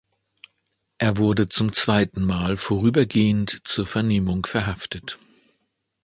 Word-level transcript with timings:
Er 0.97 1.17
wurde 1.17 1.47
zum 1.47 1.73
zweiten 1.73 2.25
Mal 2.25 2.57
vorübergehend 2.57 3.61
zur 3.67 3.85
Vernehmung 3.85 4.47
verhaftet. 4.47 5.19